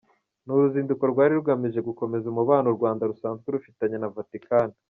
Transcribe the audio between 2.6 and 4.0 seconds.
u Rwanda rusanzwe rufitanye